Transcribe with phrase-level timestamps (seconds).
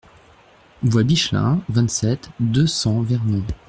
[0.81, 3.43] Voie Bichelin, vingt-sept, deux cents Vernon